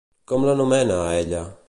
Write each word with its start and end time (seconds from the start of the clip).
Com 0.31 0.47
l'anomena, 0.47 0.99
a 1.03 1.13
ella? 1.21 1.45